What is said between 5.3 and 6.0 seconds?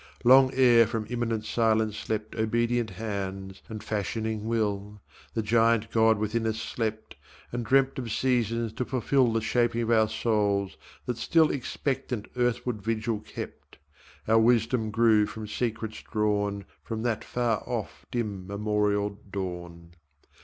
The giant